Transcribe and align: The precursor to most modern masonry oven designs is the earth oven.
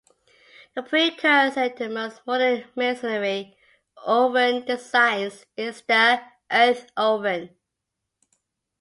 The 0.73 0.81
precursor 0.81 1.69
to 1.69 1.87
most 1.87 2.25
modern 2.25 2.65
masonry 2.75 3.55
oven 4.03 4.65
designs 4.65 5.45
is 5.55 5.83
the 5.83 6.23
earth 6.49 6.89
oven. 6.97 7.51